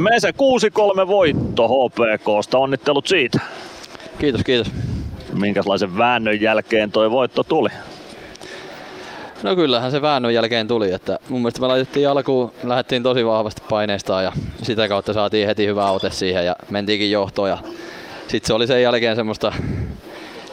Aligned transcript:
Mese 0.00 0.30
6-3 0.30 0.32
voitto 1.06 1.68
HPKsta, 1.68 2.58
onnittelut 2.58 3.06
siitä. 3.06 3.40
Kiitos, 4.18 4.40
kiitos. 4.44 4.72
Minkälaisen 5.32 5.98
väännön 5.98 6.40
jälkeen 6.40 6.92
toi 6.92 7.10
voitto 7.10 7.42
tuli? 7.42 7.68
No 9.42 9.56
kyllähän 9.56 9.90
se 9.90 10.02
väännön 10.02 10.34
jälkeen 10.34 10.68
tuli, 10.68 10.92
että 10.92 11.18
mun 11.28 11.40
mielestä 11.40 11.60
me 11.60 11.66
laitettiin 11.66 12.08
alkuun, 12.08 12.52
lähdettiin 12.64 13.02
tosi 13.02 13.26
vahvasti 13.26 13.62
paineistaan 13.68 14.24
ja 14.24 14.32
sitä 14.62 14.88
kautta 14.88 15.12
saatiin 15.12 15.46
heti 15.46 15.66
hyvä 15.66 15.90
ote 15.90 16.10
siihen 16.10 16.46
ja 16.46 16.56
mentiinkin 16.70 17.10
johtoon 17.10 17.48
ja 17.48 17.58
sitten 18.28 18.46
se 18.46 18.54
oli 18.54 18.66
sen 18.66 18.82
jälkeen 18.82 19.16
semmoista, 19.16 19.52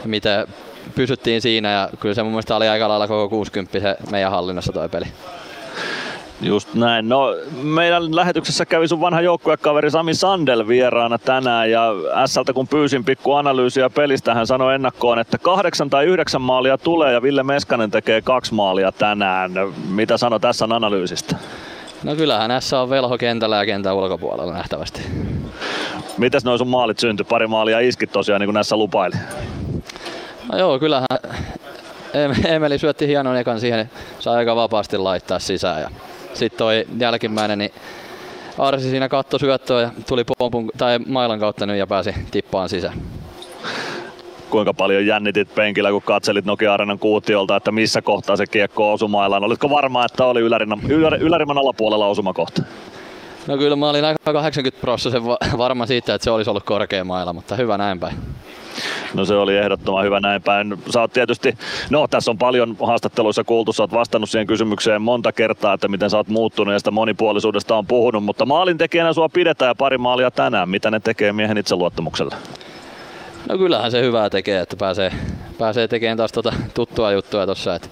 mitä 0.04 0.46
pysyttiin 0.94 1.42
siinä 1.42 1.72
ja 1.72 1.88
kyllä 2.00 2.14
se 2.14 2.22
mun 2.22 2.32
mielestä 2.32 2.56
oli 2.56 2.68
aika 2.68 2.88
lailla 2.88 3.08
koko 3.08 3.28
60 3.28 3.80
se 3.80 3.96
meidän 4.10 4.30
hallinnassa 4.30 4.72
toi 4.72 4.88
peli. 4.88 5.06
Just 6.40 6.74
näin. 6.74 7.08
No, 7.08 7.34
meidän 7.62 8.16
lähetyksessä 8.16 8.66
kävi 8.66 8.88
sun 8.88 9.00
vanha 9.00 9.20
joukkuekaveri 9.20 9.90
Sami 9.90 10.14
Sandel 10.14 10.68
vieraana 10.68 11.18
tänään 11.18 11.70
ja 11.70 11.92
Sältä 12.26 12.52
kun 12.52 12.68
pyysin 12.68 13.04
pikku 13.04 13.32
analyysiä 13.32 13.90
pelistä, 13.90 14.34
hän 14.34 14.46
sanoi 14.46 14.74
ennakkoon, 14.74 15.18
että 15.18 15.38
kahdeksan 15.38 15.90
tai 15.90 16.04
yhdeksän 16.04 16.42
maalia 16.42 16.78
tulee 16.78 17.12
ja 17.12 17.22
Ville 17.22 17.42
Meskanen 17.42 17.90
tekee 17.90 18.22
kaksi 18.22 18.54
maalia 18.54 18.92
tänään. 18.92 19.52
Mitä 19.88 20.16
sano 20.16 20.38
tässä 20.38 20.64
analyysistä? 20.64 21.36
No 22.02 22.16
kyllähän 22.16 22.62
S 22.62 22.72
on 22.72 22.90
velho 22.90 23.18
kentällä 23.18 23.56
ja 23.56 23.66
kentän 23.66 23.94
ulkopuolella 23.94 24.52
nähtävästi. 24.52 25.02
Mitäs 26.18 26.44
noin 26.44 26.58
sun 26.58 26.68
maalit 26.68 26.98
syntyi? 26.98 27.24
Pari 27.24 27.46
maalia 27.46 27.80
iskit 27.80 28.12
tosiaan 28.12 28.40
niin 28.40 28.48
kuin 28.48 28.54
näissä 28.54 28.76
lupaili. 28.76 29.14
No 30.52 30.58
joo, 30.58 30.78
kyllähän 30.78 31.06
Emeli 32.44 32.78
syötti 32.78 33.06
hienon 33.06 33.36
ekan 33.36 33.60
siihen, 33.60 33.90
sai 34.18 34.36
aika 34.36 34.56
vapaasti 34.56 34.98
laittaa 34.98 35.38
sisään 35.38 35.80
ja 35.80 35.90
sitten 36.38 36.58
toi 36.58 36.86
jälkimmäinen, 36.98 37.58
niin 37.58 37.70
Arsi 38.58 38.90
siinä 38.90 39.08
katto 39.08 39.38
syöttöä 39.38 39.80
ja 39.80 39.90
tuli 40.08 40.24
pompun, 40.38 40.70
tai 40.78 40.98
mailan 40.98 41.40
kautta 41.40 41.66
nyt 41.66 41.76
ja 41.76 41.86
pääsi 41.86 42.14
tippaan 42.30 42.68
sisään. 42.68 43.02
Kuinka 44.50 44.74
paljon 44.74 45.06
jännitit 45.06 45.54
penkillä, 45.54 45.90
kun 45.90 46.02
katselit 46.02 46.44
Nokia 46.44 46.74
Arenan 46.74 46.98
kuutiolta, 46.98 47.56
että 47.56 47.72
missä 47.72 48.02
kohtaa 48.02 48.36
se 48.36 48.46
kiekko 48.46 48.92
osui 48.92 49.08
mailaan? 49.08 49.44
Olitko 49.44 49.70
varma, 49.70 50.04
että 50.04 50.24
oli 50.24 50.40
ylärinnan, 50.40 50.80
ylär, 50.88 51.14
yläriman 51.14 51.58
alapuolella 51.58 52.06
osumakohta? 52.06 52.62
No 53.46 53.56
kyllä 53.58 53.76
mä 53.76 53.90
olin 53.90 54.04
aika 54.04 54.32
80 54.32 54.80
prosenttia 54.80 55.36
varma 55.58 55.86
siitä, 55.86 56.14
että 56.14 56.24
se 56.24 56.30
olisi 56.30 56.50
ollut 56.50 56.64
korkea 56.64 57.04
mailla, 57.04 57.32
mutta 57.32 57.56
hyvä 57.56 57.78
näin 57.78 58.00
päin. 58.00 58.16
No 59.14 59.24
se 59.24 59.34
oli 59.34 59.56
ehdottoman 59.56 60.04
hyvä 60.04 60.20
näin 60.20 60.42
päin. 60.42 60.78
Sä 60.90 61.00
oot 61.00 61.12
tietysti, 61.12 61.58
no 61.90 62.08
tässä 62.08 62.30
on 62.30 62.38
paljon 62.38 62.76
haastatteluissa 62.82 63.44
kuultu, 63.44 63.72
sä 63.72 63.82
oot 63.82 63.92
vastannut 63.92 64.30
siihen 64.30 64.46
kysymykseen 64.46 65.02
monta 65.02 65.32
kertaa, 65.32 65.74
että 65.74 65.88
miten 65.88 66.10
sä 66.10 66.16
oot 66.16 66.28
muuttunut 66.28 66.72
ja 66.72 66.78
sitä 66.78 66.90
monipuolisuudesta 66.90 67.76
on 67.76 67.86
puhunut, 67.86 68.24
mutta 68.24 68.46
maalintekijänä 68.46 69.12
sua 69.12 69.28
pidetään 69.28 69.70
ja 69.70 69.74
pari 69.74 69.98
maalia 69.98 70.30
tänään. 70.30 70.68
Mitä 70.68 70.90
ne 70.90 71.00
tekee 71.00 71.32
miehen 71.32 71.58
itseluottamuksella? 71.58 72.34
No 73.48 73.58
kyllähän 73.58 73.90
se 73.90 74.02
hyvää 74.02 74.30
tekee, 74.30 74.60
että 74.60 74.76
pääsee, 74.76 75.12
pääsee 75.58 75.88
tekemään 75.88 76.16
taas 76.16 76.32
tota 76.32 76.52
tuttua 76.74 77.12
juttua 77.12 77.46
tossa. 77.46 77.74
Että 77.74 77.88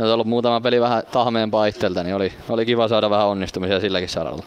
on 0.00 0.12
ollut 0.12 0.26
muutama 0.26 0.60
peli 0.60 0.80
vähän 0.80 1.02
tahmeempaa 1.12 1.66
itseltä, 1.66 2.02
niin 2.02 2.14
oli, 2.16 2.32
oli 2.48 2.66
kiva 2.66 2.88
saada 2.88 3.10
vähän 3.10 3.26
onnistumisia 3.26 3.80
silläkin 3.80 4.08
saralla. 4.08 4.42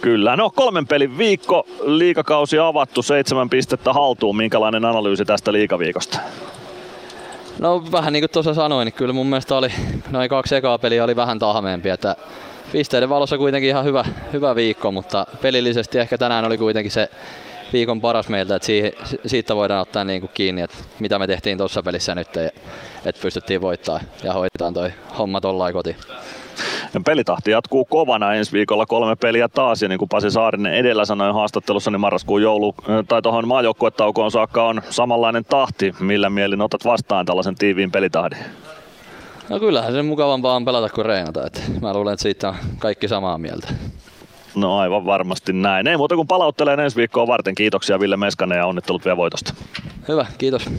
Kyllä, 0.00 0.36
no 0.36 0.50
kolmen 0.50 0.86
pelin 0.86 1.18
viikko, 1.18 1.66
liikakausi 1.82 2.58
avattu, 2.58 3.02
seitsemän 3.02 3.50
pistettä 3.50 3.92
haltuun. 3.92 4.36
Minkälainen 4.36 4.84
analyysi 4.84 5.24
tästä 5.24 5.52
liikaviikosta? 5.52 6.18
No 7.58 7.84
vähän 7.92 8.12
niin 8.12 8.22
kuin 8.22 8.30
tuossa 8.30 8.54
sanoin, 8.54 8.86
niin 8.86 8.92
kyllä 8.92 9.12
mun 9.12 9.26
mielestä 9.26 9.56
oli, 9.56 9.68
noin 10.10 10.28
kaksi 10.28 10.56
ekaa 10.56 10.78
peliä 10.78 11.04
oli 11.04 11.16
vähän 11.16 11.38
tahmeempi, 11.38 11.88
että 11.88 12.16
pisteiden 12.72 13.08
valossa 13.08 13.38
kuitenkin 13.38 13.70
ihan 13.70 13.84
hyvä, 13.84 14.04
hyvä 14.32 14.54
viikko, 14.54 14.92
mutta 14.92 15.26
pelillisesti 15.42 15.98
ehkä 15.98 16.18
tänään 16.18 16.44
oli 16.44 16.58
kuitenkin 16.58 16.92
se 16.92 17.10
viikon 17.72 18.00
paras 18.00 18.28
meiltä, 18.28 18.56
että 18.56 18.66
siihen, 18.66 18.92
siitä 19.26 19.56
voidaan 19.56 19.82
ottaa 19.82 20.04
niin 20.04 20.20
kuin 20.20 20.30
kiinni, 20.34 20.62
että 20.62 20.76
mitä 20.98 21.18
me 21.18 21.26
tehtiin 21.26 21.58
tuossa 21.58 21.82
pelissä 21.82 22.14
nyt, 22.14 22.36
että 23.04 23.22
pystyttiin 23.22 23.60
voittaa 23.60 24.00
ja 24.22 24.32
hoitaa 24.32 24.72
toi 24.72 24.92
homma 25.18 25.40
tollain 25.40 25.72
kotiin. 25.74 25.96
Pelitahti 27.04 27.50
jatkuu 27.50 27.84
kovana 27.84 28.34
ensi 28.34 28.52
viikolla 28.52 28.86
kolme 28.86 29.16
peliä 29.16 29.48
taas 29.48 29.82
ja 29.82 29.88
niin 29.88 29.98
kuin 29.98 30.08
Pasi 30.08 30.30
Saarinen 30.30 30.74
edellä 30.74 31.04
sanoi 31.04 31.32
haastattelussa, 31.32 31.90
niin 31.90 32.00
marraskuun 32.00 32.42
joulu 32.42 32.74
tai 33.08 33.22
tuohon 33.22 33.48
maajoukkuetaukoon 33.48 34.30
saakka 34.30 34.64
on 34.64 34.82
samanlainen 34.90 35.44
tahti. 35.44 35.94
Millä 36.00 36.30
mielin 36.30 36.60
otat 36.60 36.84
vastaan 36.84 37.26
tällaisen 37.26 37.54
tiiviin 37.54 37.90
pelitahdin? 37.90 38.38
No 39.48 39.60
kyllähän 39.60 39.92
se 39.92 40.02
mukavampaa 40.02 40.56
on 40.56 40.64
pelata 40.64 40.88
kuin 40.88 41.06
reenata. 41.06 41.46
Että 41.46 41.60
mä 41.80 41.94
luulen, 41.94 42.12
että 42.12 42.22
siitä 42.22 42.48
on 42.48 42.54
kaikki 42.78 43.08
samaa 43.08 43.38
mieltä. 43.38 43.68
No 44.54 44.78
aivan 44.78 45.06
varmasti 45.06 45.52
näin. 45.52 45.86
Ei 45.86 45.96
muuta 45.96 46.14
kuin 46.14 46.28
palauttelee 46.28 46.74
ensi 46.74 46.96
viikkoa 46.96 47.26
varten. 47.26 47.54
Kiitoksia 47.54 48.00
Ville 48.00 48.16
Meskanen 48.16 48.58
ja 48.58 48.66
onnittelut 48.66 49.04
vielä 49.04 49.16
voitosta. 49.16 49.54
Hyvä, 50.08 50.26
kiitos. 50.38 50.70